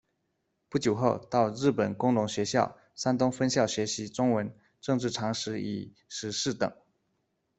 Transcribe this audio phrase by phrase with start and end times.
[0.67, 6.73] 不久后，到日本工农学校山东分校学习中文、政治常识与时事等。